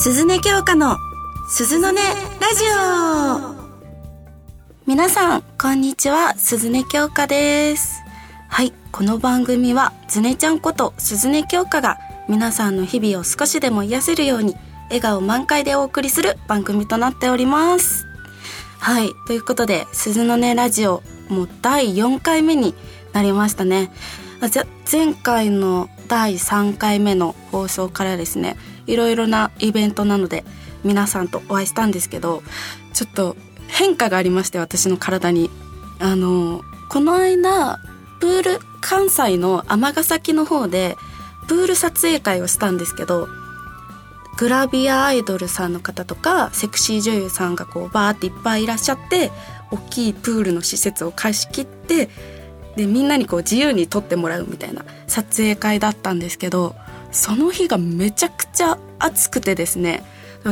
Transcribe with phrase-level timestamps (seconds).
[0.00, 0.96] 鈴音京香の
[1.48, 2.02] 鈴の音ラ
[2.54, 3.68] ジオ
[4.86, 6.34] 皆さんこんにちは。
[6.36, 8.00] 鈴音京香です。
[8.48, 11.98] はいこの番組はズネちゃんこと鈴音京香が
[12.28, 18.06] 皆さんの日々を少しでも癒せるように笑顔満開でお送りする番組となっております。
[18.78, 22.72] はいということで鈴の音ラジオもう第4回目に
[23.12, 23.90] なりましたね。
[24.90, 28.56] 前回の第3回目の放送からですね
[28.88, 30.44] いろいろなイベントなので
[30.82, 32.42] 皆さんとお会いしたんですけど
[32.92, 33.36] ちょっと
[33.68, 35.50] 変化がありまして私の体に。
[36.00, 37.80] あのこの間
[38.20, 40.96] プール関西の尼崎の方で
[41.48, 43.28] プール撮影会をしたんですけど
[44.38, 49.32] グラビアアイドルさんの方とかセクシー女優さんがこうバーっていっぱいいらっしゃって
[49.72, 52.08] 大きいプールの施設を貸し切って
[52.76, 56.76] でみんなにこう自由に撮ってもらうみたいな撮影会だったんですけど
[57.10, 60.02] その日がめちゃくちゃ暑くてですね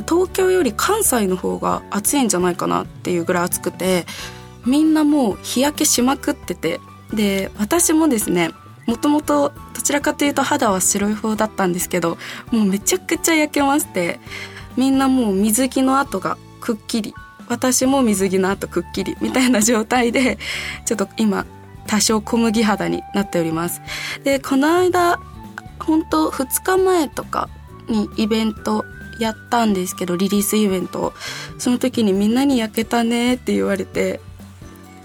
[0.09, 4.05] 東京より関西の方が暑いんじゃないかなっていうぐらい暑くて
[4.65, 6.81] みんなもう日焼けしまくってて
[7.15, 8.51] で私もですね
[8.87, 12.19] もともとどちらかというと肌は白い方だったんですけど
[12.51, 14.20] もうめちゃくちゃ焼けまして
[14.77, 17.15] みんなもう水着の跡がくっきり
[17.48, 20.39] 私も水着の跡くっきりみたいな状態で
[20.85, 21.47] ちょっと今
[21.87, 23.81] 多少小麦肌になっております。
[24.25, 25.20] でこの間
[25.79, 27.49] 本当2日前とか
[27.89, 28.85] にイベント
[29.19, 31.15] やったんですけどリリースイベント
[31.59, 34.21] その時にみんなに焼けたねって言われて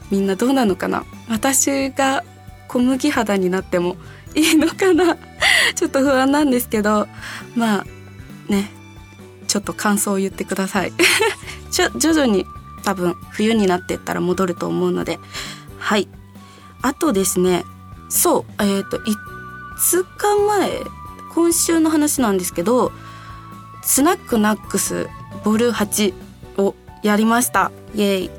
[0.10, 1.06] みんなどうなのかな？
[1.30, 2.24] 私が
[2.68, 3.96] 小麦肌になっても
[4.36, 5.18] いいのかな？
[5.76, 7.08] ちょっと不安なんですけど
[7.56, 7.86] まあ
[8.50, 8.70] ね
[9.48, 10.94] ちょっと感想を言ってください。
[11.72, 12.46] ちょ徐々に
[12.84, 15.20] 多分冬になってったら戻ると思うので。
[15.78, 16.08] はい。
[16.82, 17.64] あとですね
[18.10, 19.02] そうえっ、ー、と
[19.82, 20.84] 2日前
[21.34, 22.92] 今週の話なんですけど
[23.84, 25.10] スナックナックス
[25.44, 26.14] ボル8
[26.58, 27.72] をやりました。
[27.96, 28.30] イエイ。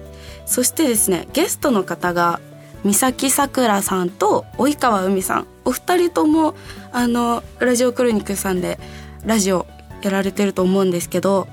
[0.46, 2.40] そしてですねゲストの方が
[2.84, 5.46] 三崎さくらさんと及川海さん。
[5.64, 6.54] お二人とも
[6.92, 8.78] あのラジオクロニックさんで
[9.24, 9.66] ラジオ
[10.02, 11.48] やられてると思うんですけど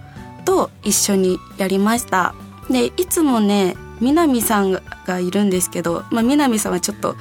[0.46, 2.36] と一緒にやりました。
[2.70, 7.16] でいつもね南さんがいるんですけど、まあ、南さんはちょっと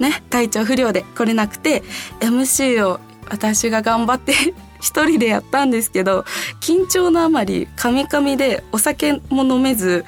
[0.00, 1.82] ね体調不良で来れなくて
[2.20, 4.34] MC を私が頑張って
[4.80, 6.24] 一人でやったんですけど
[6.60, 10.04] 緊張のあまりカミカミでお酒も飲めず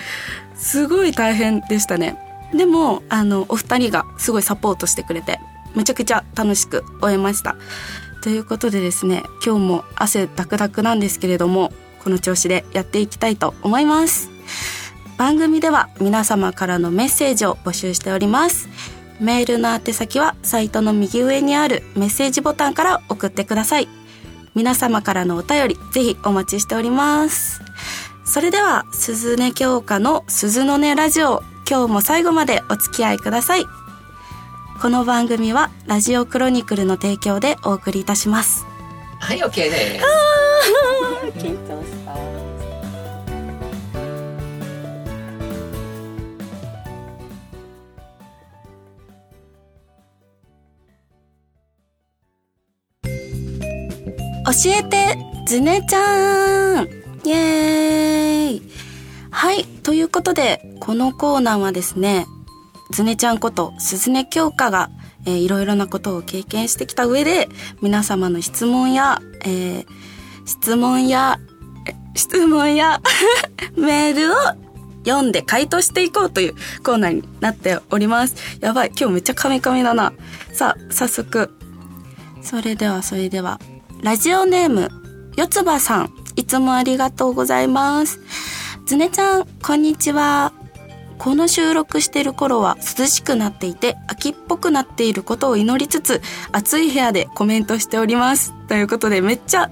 [0.56, 2.16] すごい大変でしたね。
[2.54, 5.40] でもあのお二人がすごいサポートしてくれて
[5.74, 7.56] めちゃくちゃ楽しく終えました。
[8.22, 11.72] ということでですね今日も汗ダクダクなんですけれども
[12.02, 14.30] この調子でやっていきたいと思います。
[15.18, 18.68] 番組では皆様からのメッセージを募集しております。
[19.22, 23.88] メールの宛先はサイトの右上にあるメッセージボタンから送ってください。
[24.56, 27.60] 皆様からのお便りぜひお待ちしております。
[28.24, 31.40] それでは鈴音京香の鈴の音ラジオ
[31.70, 33.64] 今日も最後までお付き合いください。
[34.80, 38.66] この番組はラジオクロニクルの提供でお送りいたします。
[39.20, 40.04] はい OK です。
[41.38, 42.31] 緊張した
[54.66, 56.88] えてズネちゃん
[57.24, 58.62] イエーイ
[59.30, 62.26] はいということでこのコーナーはですね
[62.90, 64.90] ズネちゃんこと鈴音京香が、
[65.26, 67.48] えー、いろいろなことを経験してきた上で
[67.80, 69.86] 皆様の質問や、えー、
[70.44, 71.38] 質問や
[72.14, 73.00] 質問や
[73.76, 74.36] メールを
[75.04, 78.36] 読んで回答していこうというコーナーになっております。
[78.60, 80.12] やばい、今日めっちゃカミカミだな。
[80.52, 81.50] さあ、早速。
[82.42, 83.58] それでは、それでは、
[84.02, 84.90] ラジオネーム、
[85.36, 88.18] よつばさん、いつもありがとうございます。
[88.84, 90.52] ずねちゃん、こんにちは。
[91.18, 98.52] この収録してる頃は涼しくなっていて、秋っぽくなっていることを祈りつつ、暑い部屋でコメントしております。
[98.66, 99.70] ということで、めっちゃ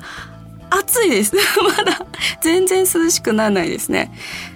[0.71, 1.35] 暑いです。
[1.77, 2.07] まだ
[2.41, 4.13] 全然涼しくならないですね。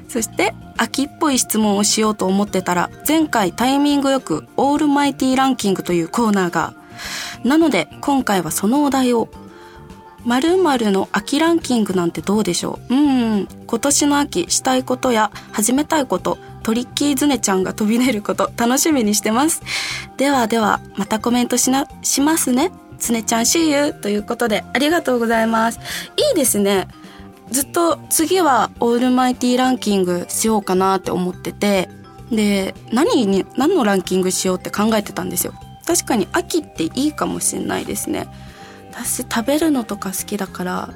[0.08, 6.74] そして、秋っぽい質問をしようと思ってたら、前回タイミングよくオールマイティランキングというコーナーが、
[7.42, 9.28] なので今回はそのお題を
[10.24, 12.94] 〇〇の秋ランキングなんてどうでしょう？
[12.94, 19.62] うん、今年の秋したいことや始めたいこと、トリッキーズネちゃんが飛び出ること楽しみにしてます。
[20.16, 22.72] ではでは、またコメントしな、しますね。
[22.98, 23.92] つねちゃん See you!
[23.92, 25.78] ということでありがとうございます。
[26.16, 26.88] いいですね。
[27.50, 31.90] ずっと次はオールマイティランキングしようかなって思ってて、
[32.30, 35.52] で、何に、何のランキングしようって考えてたんですよ。
[35.86, 38.28] 確かに秋っていいかもしれないですね。
[38.96, 40.90] 私食べるのとか好きだから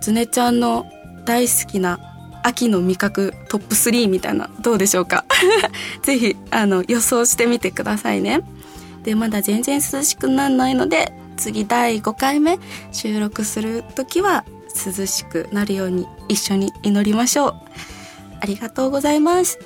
[0.00, 0.86] ズネちゃんの
[1.24, 2.00] 大好きな
[2.42, 5.24] 秋の味覚トップ3みたいなどうでしょうか？
[6.02, 8.40] ぜひあの予想してみてくださいね。
[9.04, 12.58] でまだ全然涼しくならないので次第5回目
[12.92, 14.44] 収録する時は
[14.96, 17.54] 涼しくなるように一緒に祈りましょう。
[18.40, 19.58] ありがとうございます。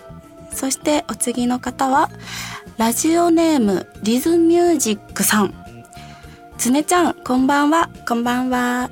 [0.52, 2.10] そしてお次の方は
[2.76, 5.54] ラジオネームリズミュージックさん。
[6.58, 7.90] つねちゃんこんばんは。
[8.08, 8.90] こんばんは。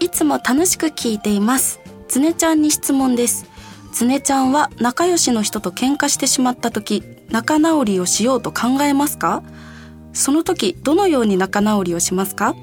[0.00, 1.80] いつも楽しく聞いています。
[2.08, 3.46] つねちゃんに質問です。
[3.92, 9.42] つねちゃんは仲良しの人と喧嘩してしまった時仲直りをしようと考えますか？
[10.12, 12.54] その時どのように仲直りをしますか？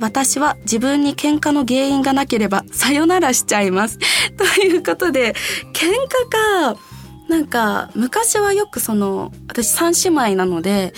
[0.00, 3.98] 私は自分に喧嘩の原因がなければさよならしちゃいます。
[4.36, 5.34] ということで、
[5.72, 6.76] 喧嘩か、
[7.28, 10.92] なんか昔はよくその、私三姉妹なので、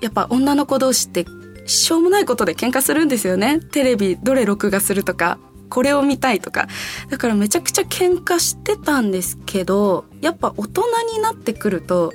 [0.00, 1.26] やっぱ女の子同士って
[1.66, 3.60] しょうもないことで喧嘩するんですよね。
[3.60, 5.38] テレビどれ録画するとか、
[5.70, 6.68] これを見たいとか。
[7.10, 10.82] だからめちゃくちゃ喧嘩してたんですけど、やっぱ大人
[11.16, 12.12] になってくると、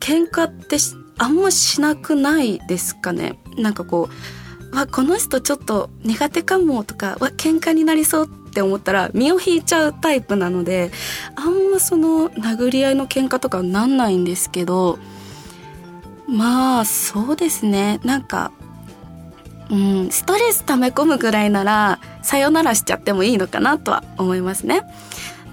[0.00, 0.76] 喧嘩って
[1.18, 3.38] あんましなくないですかね。
[3.56, 4.08] なんかこ
[4.72, 10.90] う、わ、この人ちょっと苦手かもとか、わ、喧嘩になりそうって思ったら身を引いちゃうタイプなので、
[11.34, 14.98] あんまその殴り合いの喧嘩とかなんないんですけど、
[16.28, 18.00] まあそうですね。
[18.04, 18.52] なんか
[19.70, 24.82] うん、ストレス溜め込むぐらいなら、さよならしちゃってもいいのかなとは思いますね。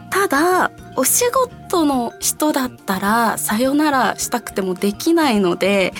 [0.09, 5.93] ただ、お仕事の人だったら、さよならしたくてもできないので、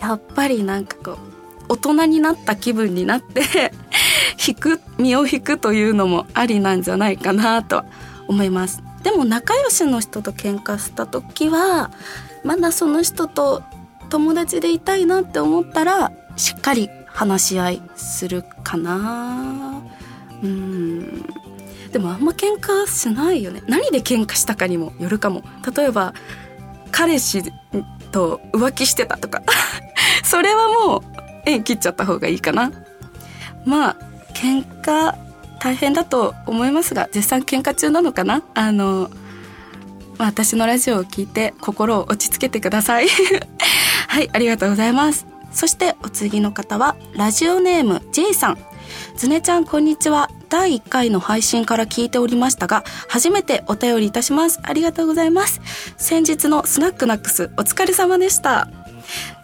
[0.00, 1.18] やっぱりなんかこう、
[1.68, 3.72] 大人になった気分になって
[4.46, 7.84] 引く、身を引くというのもありなんじゃないかなと
[8.28, 8.82] 思います。
[9.02, 11.90] でも仲良しの人と喧嘩した時は、
[12.44, 13.64] まだその人と
[14.10, 19.82] 友達でいたいなって思ったら、しっかり話し合いするかな。
[20.42, 21.22] うん。
[21.90, 23.62] でもあんま喧嘩しないよね。
[23.66, 25.42] 何で喧嘩したかにもよるかも。
[25.74, 26.12] 例えば
[26.92, 27.42] 彼氏
[28.12, 29.42] と浮気してたとか。
[30.22, 31.02] それはもう
[31.46, 32.70] 縁切っちゃった方がいいかな。
[33.64, 33.96] まあ
[34.34, 35.14] 喧嘩
[35.58, 38.42] 大変だと思いますが絶賛喧嘩中なのかな。
[38.52, 39.08] あの、
[40.18, 43.08] 私のラジオを聞いて心を落ち着けてください。
[44.08, 45.35] はいありがとうございます。
[45.52, 48.58] そしてお次の方はラジオネーム J さん。
[49.16, 50.30] ずねちゃんこんにちは。
[50.48, 54.60] 第1回の配信から聞いておりましたが初めてお便りいたします。
[54.62, 55.60] ありがとうございます。
[55.96, 58.68] 先日のスナックナックスお疲れ様でした。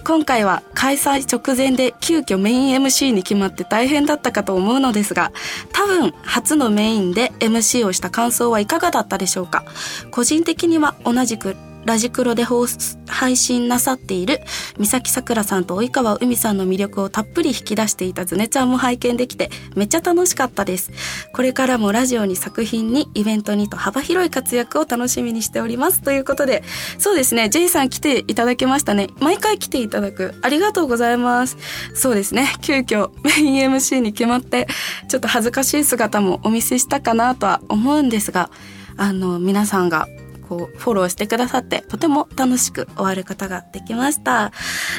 [0.05, 5.31] 今回は開催直前で急遽メイン MC に決まって大変だったかと思うのですが
[5.73, 9.65] 多分初のメインで MC をした感想はいかがだったでしょうか。
[10.11, 12.67] 個人的には同じくラジクロで放
[13.09, 14.41] 配信なさっている
[14.79, 20.93] 三崎さくらさんと及川海さんの魅力をたっぷり引き出していたズネちゃんも拝見できてめっちゃ楽しかったです。
[21.33, 26.03] これからもラジオに作品にイベントにと幅広い活躍を楽しみにしております。
[26.03, 26.63] ということで、
[26.99, 29.09] そうですね、J さん来ていただきましたね。
[29.21, 30.35] 毎回来ていただく。
[30.43, 31.57] ありがとうございます。
[31.95, 34.67] そうですね、急遽メイン MC に決まって、
[35.09, 38.51] ちょっと恥ずかしい姿もお見せしたかなとは思うんですが、
[38.97, 40.07] あの、皆さんが
[40.53, 44.53] こう、フォローしてくださって、とても楽しく終わることができました。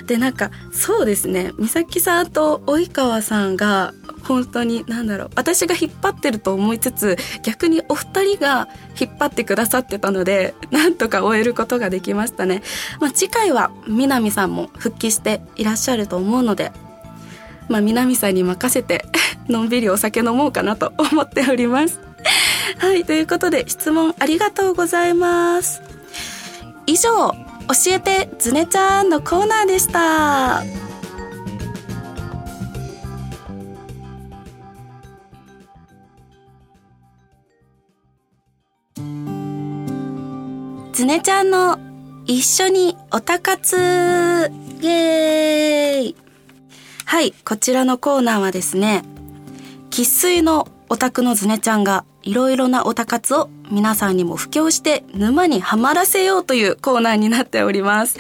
[0.08, 3.94] で、なんか、そうですね、美咲さんと及川さんが、
[4.24, 8.68] 本当に、なんだろう、私が引っ張ってると思いつつ、逆にお二人が
[9.00, 12.64] 引っ張ってくださってたので、なんとか終えることができましたね。
[13.00, 16.72] まあ、次回は、南さんも復帰していらっしゃると思うので、
[17.70, 19.06] まあ、南さんに任せて、
[19.48, 22.13] のんびりお酒飲もうかなと思っております。
[22.78, 25.82] はい、ということで質問ありがとうございます。
[26.86, 27.36] 以上、教
[27.88, 30.64] えてズネちゃんのコーナーでした。
[40.94, 41.80] ズネちゃんの
[42.26, 43.74] 一緒におたかつ
[44.82, 46.16] イエーイ
[47.06, 49.04] はい、こちらのコーナーはですね、
[49.90, 58.18] 生粋のオタクのズネちゃんがいろいろなオタ活を皆さんにも布教して沼にはまらせようというコーナーになっております。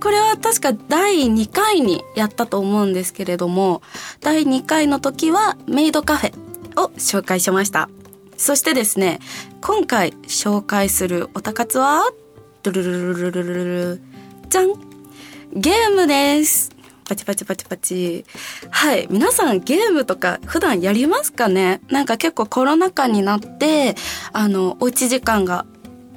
[0.00, 3.82] これは確か第2回にやったと思うんですけれども、
[4.20, 7.88] 第2回の時はメイドカフェを紹介しました。
[8.36, 9.20] そしてですね、
[9.60, 12.10] 今回紹介するオタ活は、
[12.62, 13.64] ドゥルルルルルルル
[13.94, 14.02] ル
[14.48, 14.72] じゃん
[15.52, 16.70] ゲームです
[17.10, 18.24] パチパチパチパチ。
[18.70, 19.08] はい。
[19.10, 21.80] 皆さんゲームとか普段やりますかね？
[21.88, 23.96] なんか結構コロナ禍になって、
[24.32, 25.66] あの、おうち時間が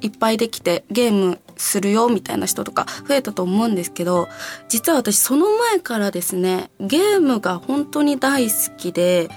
[0.01, 4.27] いっぱいできてゲームするよみたいな人とか増えたと思うんですけど、
[4.69, 9.29] 実は私その前からですね、ゲームが本当に大好きで、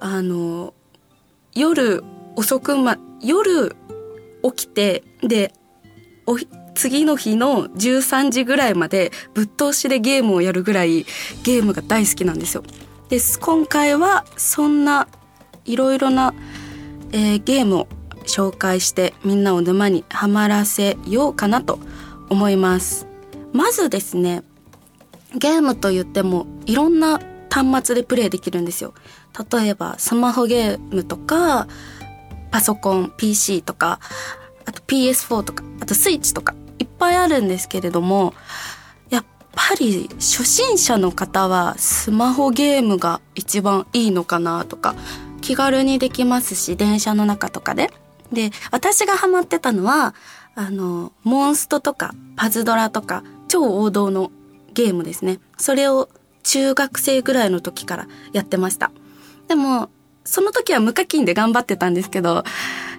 [0.00, 0.74] あの、
[1.54, 2.02] 夜
[2.34, 3.76] 遅くま夜
[4.42, 5.52] 起きてで
[6.26, 6.36] お
[6.78, 11.06] 次の日の13時ぐらいまでぶっ通しでゲームをやるぐらい
[11.42, 12.62] ゲームが大好きなんですよ。
[13.08, 15.08] で今回はそんな
[15.64, 16.34] いろいろな、
[17.10, 17.88] えー、ゲームを
[18.26, 21.80] 紹介してみんなを沼にはまらせようかなと
[22.28, 23.08] 思います。
[23.52, 24.44] まずですね
[25.34, 27.18] ゲームといってもいろんな
[27.50, 28.94] 端末でプレイできるんですよ。
[29.52, 31.66] 例えばスマホゲームとか
[32.52, 33.98] パソコン PC とか
[34.64, 38.34] あと PS4 とかあとスイッチとかいっぱいあるんですけれども
[39.10, 44.94] やっぱり初心者の方はスマホゲームが一番いいのかなとか
[45.40, 47.90] 気軽にできますし電車の中とかで。
[48.32, 50.14] で私がハマってたのは
[50.54, 54.30] あのモンストとかパズドラとか超王道の
[54.74, 56.08] ゲームですねそれを
[56.42, 58.90] 中学生ぐらいの時からやってました
[59.48, 59.88] でも
[60.24, 62.44] その時は無課金で頑張ってたんですけど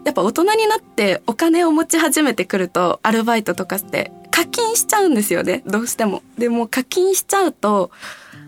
[0.05, 5.63] やっぱ大人になってお金を持ち始めてくるとアルバイトとかして課金しちゃうんですよね。
[5.65, 6.23] どうしても。
[6.37, 7.91] でも課金しちゃうと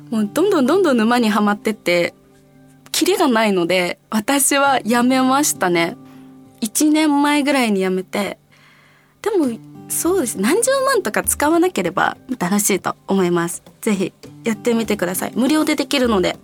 [0.10, 2.14] もうどんどんどんどん沼にはまってって
[2.92, 5.98] キリがないので私はやめましたね。
[6.62, 8.38] 1年前ぐらいにやめて。
[9.22, 9.48] でも
[9.90, 10.40] そうです。
[10.40, 13.62] 何十万とか使わなければ楽しいと思います。
[13.82, 15.34] 是非やってみてください。
[15.36, 16.38] 無料でできるので。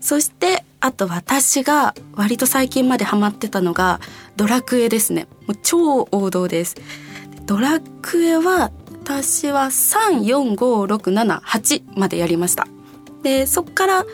[0.00, 4.00] そしてあと私が割と最近までハマってたのが
[4.36, 5.26] ドラクエですね。
[5.46, 6.76] もう超王道です。
[7.46, 12.66] ドラクエは私は3、4、5、6、7、8までやりました。
[13.22, 14.04] でそっから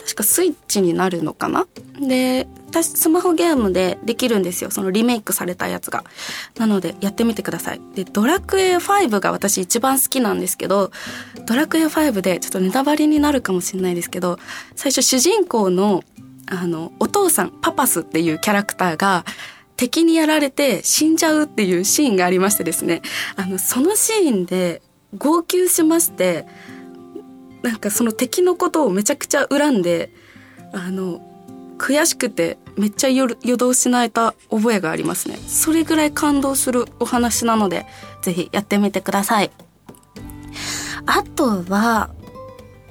[0.00, 1.66] 確かスイッチになるのかな？
[2.00, 4.70] で私スマホゲームでできるんですよ。
[4.72, 6.02] そのリメイクされたやつが。
[6.58, 7.80] なのでやってみてください。
[7.94, 10.90] でドラクエ5が私一番好きなんですけど
[11.46, 14.40] ドラクエ5でちょっとネタバレになるかもしれないですけど
[14.74, 16.02] 最初主人公の
[16.46, 19.24] あのお父さんパパスっていうキャラクターが
[19.76, 23.02] 敵にやられて死んじゃうっていうシーンがありましてですね。
[23.36, 24.82] あのそのシーンで
[25.16, 26.44] 号泣しまして
[27.62, 30.10] なんかその敵のことをめちゃくちゃ恨んで
[30.72, 31.20] あの
[31.78, 35.38] 悔しくてめっちゃ夜夜通し泣いた覚えがありますね。
[35.46, 37.86] それぐらい感動するお話なので
[38.22, 39.50] ぜひやってみてください。
[41.06, 42.10] あとは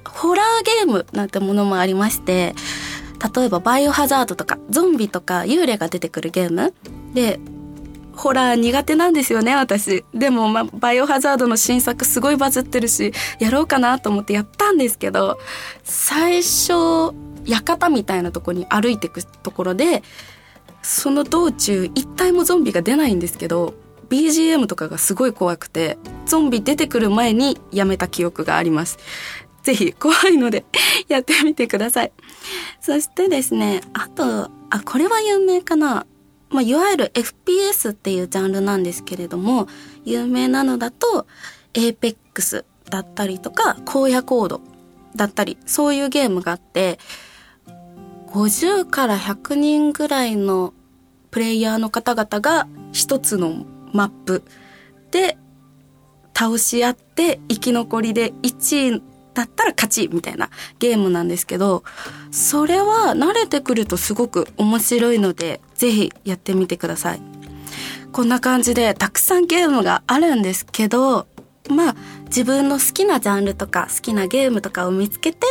[0.08, 2.54] ホラーゲームなんてものもありまして
[3.36, 6.74] 例えばバイオハザードとかゾンビとか幽霊が出てくるゲーム。
[7.14, 7.40] で
[8.16, 10.06] ホラー苦手なんですよね、私。
[10.14, 15.40] でも、まバイオハザードの新作すごいバズってるし、やろうかなと思ってやったんですけど、
[15.84, 17.14] 最初、
[17.46, 20.04] 館みたいなとこに歩いていくところで、
[20.82, 23.74] その道中、一体もゾンビが出ないんですけど、
[24.10, 28.98] BGM とかがすごい怖くて、ゾンビ出てくる前にやめた記憶があります。
[29.64, 30.66] ぜひ、怖いので
[31.08, 32.12] やってみてください。
[32.82, 36.06] そしてですね、あと、あ、これは有名かな
[36.50, 39.68] まあ、いわゆる FPS っていうジャンルなんですけれども、
[40.06, 41.26] 有名なのだと、
[41.74, 44.62] Apex だったりとか、荒野コード
[45.16, 47.00] だったり、そういうゲームがあって、
[48.34, 50.74] 50から100人ぐらいの
[51.30, 53.64] プレイヤーの方々が一つの
[53.94, 54.44] マップ
[55.12, 55.38] で
[56.34, 59.04] 倒し合って生き残りで1位
[59.36, 60.50] だったら勝ちみたいな
[60.80, 61.84] ゲームなんですけど、
[62.32, 67.22] それは慣れてくるとすごく面白いので、ぜひやってみてください。
[68.12, 71.28] こんな感じでたくさんゲームがあるんですけど、
[71.70, 71.96] まあ
[72.34, 75.46] 自分の好きなジャンルとか好きなゲームとかを見つけて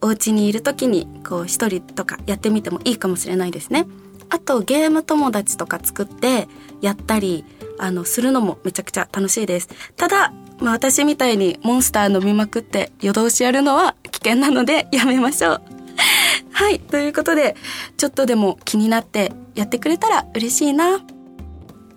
[0.00, 3.86] お家にいる時にこう一人とかやってみてもいいかもしれないですね。
[4.28, 6.48] あとゲーム友達とか作って
[6.80, 7.44] やったり
[7.78, 9.68] あのするのもめちゃくちゃ楽しいです。
[9.96, 15.62] ただまあ、私みたいにモンスター飲みまくって夜通しやるのは危険なのでやめましょう。
[16.50, 16.80] はい。
[16.80, 17.56] ということで、
[17.96, 21.00] ちょっとでも気になってやってくれたら嬉しいな。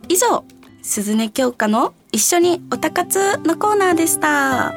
[0.10, 0.44] 以上、
[0.82, 4.74] 鈴音京香の一緒におたかつのコーナーでした。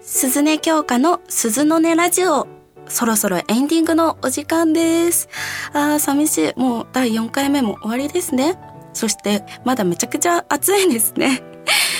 [0.00, 2.46] 鈴音京香の鈴の音ラジオ。
[2.86, 5.28] そろそろエンディングのお時間です。
[5.72, 6.52] あー、寂しい。
[6.56, 8.58] もう第4回目も終わりですね。
[8.92, 11.53] そして、まだめちゃくちゃ暑いですね。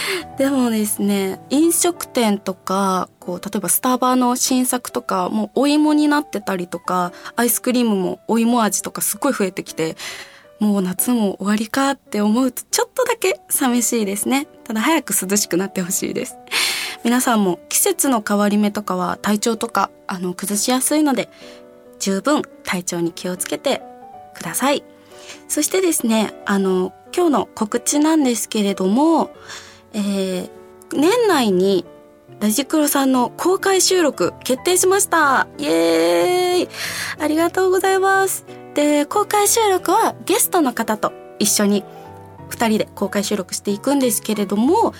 [0.38, 9.96] でもですね、飲食店とか、こう、例えばスタバの新作とか、もうお芋になってたりとか、アイスクリームもお芋味とかすっごい増えてきて、
[10.60, 14.46] もう夏も終わりかって思うとちょっとだけ寂しいですね。
[14.64, 16.36] ただ早く涼しくなってほしいです。
[17.02, 21.28] 皆さんも季節の変わり目とかは体調とかあの崩しやすいので
[21.98, 23.82] 十分体調に気をつけて
[24.34, 24.84] ください。
[25.48, 29.30] そしてですね、あの、今日の告知なんですけれども、
[29.94, 30.50] えー、
[30.92, 31.86] 年内に
[32.40, 35.46] ラジクロさんの公開収録決定しました。
[35.58, 36.68] イエーイ。
[37.18, 38.44] ありがとうございます。
[38.74, 41.84] で、公開収録はゲストの方と一緒に
[42.48, 44.94] 二人で公開収録していくんですけれども、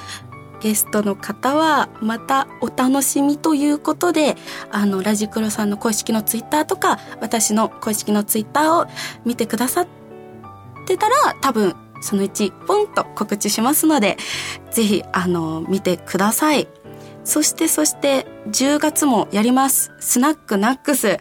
[0.61, 4.37] ゲストの方はまたお楽しみということで、
[4.71, 8.87] あの、ラジクロさんの公式のツイッターとか、私の公式のツイッターを
[9.27, 9.87] 見てくださっ
[10.87, 14.19] てたら、多分、そのうち、ポンと告知しますので、
[14.71, 16.69] ぜひ、あの、見てください。
[17.25, 19.91] そして、そして、10月もやります。
[20.01, 21.19] スナックナックス。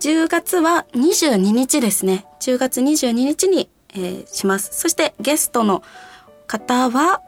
[0.00, 2.26] 10月は22日ですね。
[2.40, 4.70] 10月22日に、えー、します。
[4.72, 5.84] そしてゲストの
[6.48, 7.22] 方は、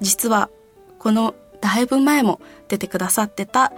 [0.00, 0.50] 実は
[0.98, 3.72] このだいぶ前も出てくださってた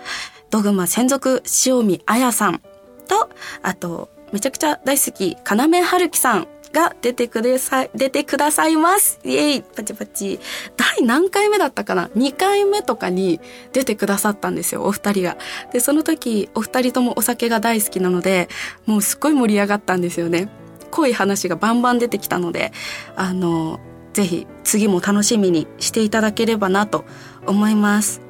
[0.51, 2.63] ドグマ専属塩見彩さん
[3.07, 3.31] と、
[3.63, 9.19] あと、めちゃくちゃ大好き、要春樹さんが出てください、出てくださいます。
[9.25, 10.39] イエイパチパチ。
[10.77, 13.41] 第何回目だったかな ?2 回目とかに
[13.73, 15.39] 出てくださったんですよ、お二人が。
[15.73, 18.49] で、その時、お二人ともお酒が大好きなので、
[18.85, 20.51] もうすっごい盛り上がったんですよね。
[20.91, 22.73] 濃い話がバンバン出てきたので、
[23.17, 23.81] あの、
[24.13, 27.05] ぜひ次も楽しみにしていただければなと
[27.47, 28.21] 思います。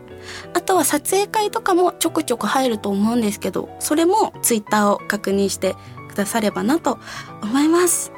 [0.54, 5.74] あとは撮影会とかもちょくちょく入ると思うんですけど、それもツイッターを確認して
[6.08, 6.98] くださればなと
[7.42, 8.15] 思います。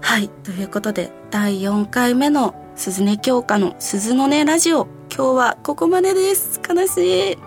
[0.00, 0.28] はい。
[0.28, 4.86] ということで、第4回目の鈴音京香の鈴の音ラジオ。
[5.14, 6.60] 今日はここまでです。
[6.68, 7.38] 悲しい。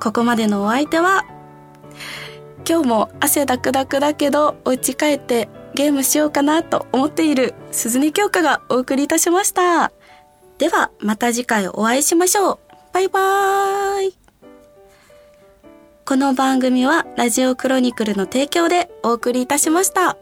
[0.00, 1.24] ここまでのお相手は、
[2.68, 9.92] 今日も汗だくだくだけど、お家帰ってゲームしようかなと思っている鈴音京香がお送りいたしました。
[10.58, 12.58] では、また次回お会いしましょう。
[12.92, 14.18] バイバーイ。
[16.06, 20.16] この番組はラジオクロニクルの提供でお送りいたしました。